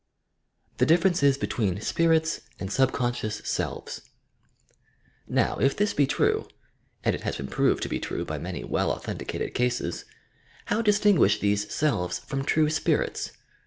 THE 0.77 0.87
DIFFERENCES 0.87 1.37
BETWEEN 1.37 1.79
SPIRITS 1.79 2.41
AND 2.59 2.71
SUBCONSCIOUS 2.71 4.01
Now 5.27 5.57
if 5.57 5.77
this 5.77 5.93
be 5.93 6.07
true 6.07 6.47
(and 7.03 7.13
it 7.13 7.21
has 7.21 7.37
been 7.37 7.45
proved 7.45 7.83
to 7.83 7.87
be 7.89 7.99
true 7.99 8.25
by 8.25 8.39
many 8.39 8.63
well 8.63 8.89
authenticated 8.91 9.53
cases) 9.53 10.05
how 10.65 10.81
distinguish 10.81 11.39
these 11.39 11.71
"selves" 11.71 12.17
from 12.17 12.43
true 12.43 12.71
spirits? 12.71 13.33